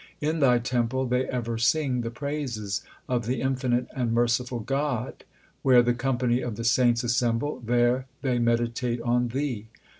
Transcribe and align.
In 0.19 0.39
thy 0.39 0.57
temple 0.57 1.05
they 1.05 1.25
ever 1.25 1.59
sing 1.59 2.01
the 2.01 2.09
praises 2.09 2.81
of 3.07 3.27
the 3.27 3.39
infinite 3.39 3.85
and 3.95 4.11
merciful 4.15 4.59
God. 4.59 5.23
Where 5.61 5.83
the 5.83 5.93
company 5.93 6.41
of 6.41 6.55
the 6.55 6.63
saints 6.63 7.03
assemble, 7.03 7.59
there 7.63 8.07
they 8.23 8.39
meditate 8.39 8.99
on 9.03 9.27
thee. 9.27 9.67